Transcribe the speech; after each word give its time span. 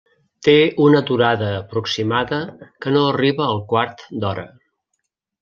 Té 0.45 0.53
una 0.85 1.01
durada 1.09 1.49
aproximada 1.57 2.39
que 2.87 2.95
no 2.97 3.05
arriba 3.11 3.47
al 3.51 3.63
quart 3.75 4.03
d'hora. 4.25 4.49